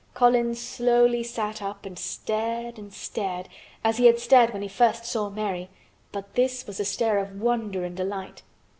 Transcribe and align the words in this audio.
Colin 0.15 0.55
slowly 0.55 1.21
sat 1.21 1.61
up 1.61 1.85
and 1.85 1.99
stared 1.99 2.79
and 2.79 2.91
stared—as 2.91 3.97
he 3.97 4.07
had 4.07 4.17
stared 4.17 4.51
when 4.51 4.63
he 4.63 4.67
first 4.67 5.05
saw 5.05 5.29
Mary; 5.29 5.69
but 6.11 6.33
this 6.33 6.65
was 6.65 6.79
a 6.79 6.85
stare 6.85 7.19
of 7.19 7.39
wonder 7.39 7.83
and 7.85 7.97
delight. 7.97 8.41